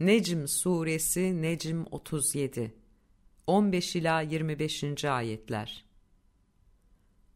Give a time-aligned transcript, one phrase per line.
[0.00, 2.74] Necm suresi Necm 37
[3.46, 5.04] 15 ila 25.
[5.04, 5.84] ayetler.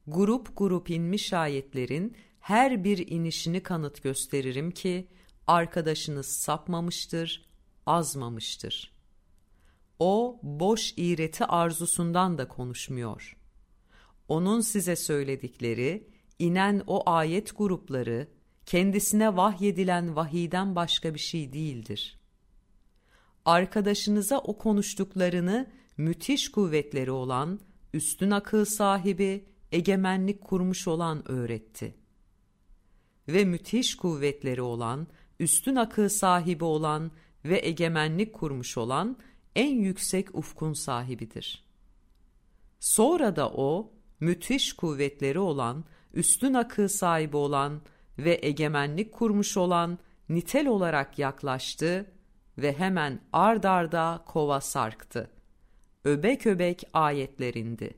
[0.06, 5.08] Grup grup inmiş ayetlerin her bir inişini kanıt gösteririm ki
[5.46, 7.48] arkadaşınız sapmamıştır,
[7.86, 8.92] azmamıştır.
[9.98, 13.36] O boş iğreti arzusundan da konuşmuyor.
[14.28, 16.08] Onun size söyledikleri,
[16.38, 18.28] inen o ayet grupları,
[18.66, 22.19] kendisine vahyedilen vahiden başka bir şey değildir.
[23.44, 27.60] Arkadaşınıza o konuştuklarını müthiş kuvvetleri olan,
[27.94, 31.94] üstün akıl sahibi, egemenlik kurmuş olan öğretti.
[33.28, 35.06] Ve müthiş kuvvetleri olan,
[35.38, 37.10] üstün akıl sahibi olan
[37.44, 39.16] ve egemenlik kurmuş olan
[39.56, 41.64] en yüksek ufkun sahibidir.
[42.80, 47.82] Sonra da o, müthiş kuvvetleri olan, üstün akıl sahibi olan
[48.18, 52.06] ve egemenlik kurmuş olan nitel olarak yaklaştı
[52.62, 55.30] ve hemen ard arda kova sarktı.
[56.04, 57.94] Öbek öbek ayetlerindi.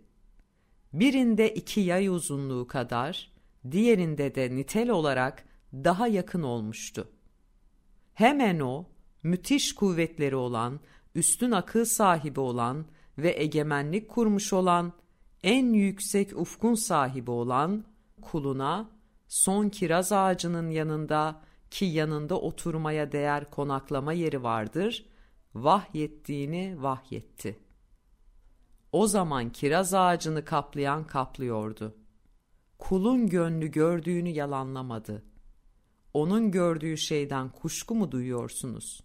[0.92, 3.32] Birinde iki yay uzunluğu kadar,
[3.70, 7.08] diğerinde de nitel olarak daha yakın olmuştu.
[8.14, 8.84] Hemen o,
[9.22, 10.80] müthiş kuvvetleri olan,
[11.14, 12.86] üstün akıl sahibi olan
[13.18, 14.92] ve egemenlik kurmuş olan,
[15.42, 17.84] en yüksek ufkun sahibi olan
[18.22, 18.90] kuluna
[19.28, 21.40] son kiraz ağacının yanında
[21.72, 25.06] ki yanında oturmaya değer konaklama yeri vardır,
[25.54, 27.58] vahyettiğini vahyetti.
[28.92, 31.96] O zaman kiraz ağacını kaplayan kaplıyordu.
[32.78, 35.22] Kulun gönlü gördüğünü yalanlamadı.
[36.14, 39.00] Onun gördüğü şeyden kuşku mu duyuyorsunuz?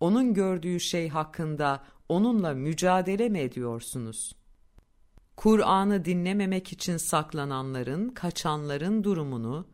[0.00, 4.44] Onun gördüğü şey hakkında onunla mücadele mi ediyorsunuz?''
[5.36, 9.73] Kur'an'ı dinlememek için saklananların, kaçanların durumunu,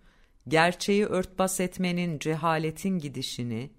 [0.50, 3.70] gerçeği örtbas etmenin cehaletin gidişini,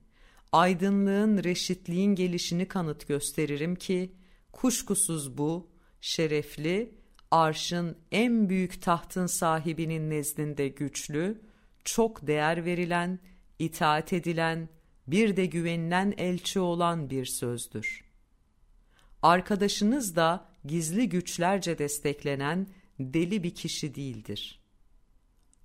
[0.52, 4.16] aydınlığın reşitliğin gelişini kanıt gösteririm ki,
[4.52, 5.70] kuşkusuz bu,
[6.02, 6.96] şerefli,
[7.32, 11.42] arşın en büyük tahtın sahibinin nezdinde güçlü,
[11.84, 13.20] çok değer verilen,
[13.60, 14.70] itaat edilen,
[15.08, 18.06] bir de güvenilen elçi olan bir sözdür.
[19.22, 22.68] Arkadaşınız da, gizli güçlerce desteklenen
[23.00, 24.61] deli bir kişi değildir.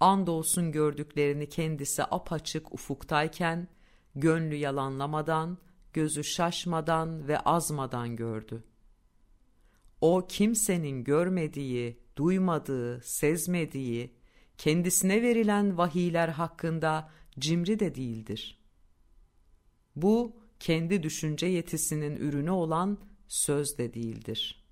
[0.01, 3.69] Andolsun gördüklerini kendisi apaçık ufuktayken,
[4.15, 5.59] gönlü yalanlamadan,
[5.93, 8.65] gözü şaşmadan ve azmadan gördü.
[10.01, 14.15] O kimsenin görmediği, duymadığı, sezmediği,
[14.59, 18.59] kendisine verilen vahiyler hakkında cimri de değildir.
[19.97, 22.99] Bu, kendi düşünce yetisinin ürünü olan
[23.29, 24.66] söz de değildir.''